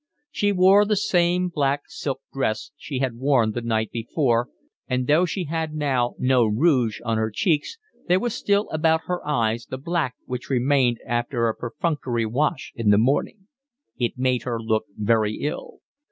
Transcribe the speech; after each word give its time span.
She 0.31 0.51
wore 0.51 0.83
the 0.83 0.95
same 0.95 1.47
black 1.49 1.83
silk 1.85 2.21
dress 2.33 2.71
she 2.75 2.97
had 2.97 3.17
worn 3.17 3.51
the 3.51 3.61
night 3.61 3.91
before, 3.91 4.49
and, 4.87 5.05
though 5.05 5.25
she 5.27 5.43
had 5.43 5.75
now 5.75 6.15
no 6.17 6.43
rouge 6.47 6.99
on 7.05 7.19
her 7.19 7.29
cheeks, 7.29 7.77
there 8.07 8.19
was 8.19 8.33
still 8.33 8.67
about 8.71 9.01
her 9.05 9.23
eyes 9.27 9.67
the 9.67 9.77
black 9.77 10.15
which 10.25 10.49
remained 10.49 10.97
after 11.05 11.47
a 11.47 11.55
perfunctory 11.55 12.25
wash 12.25 12.71
in 12.75 12.89
the 12.89 12.97
morning: 12.97 13.47
it 13.99 14.17
made 14.17 14.41
her 14.41 14.59
look 14.59 14.85
very 14.97 15.35
ill. 15.35 15.81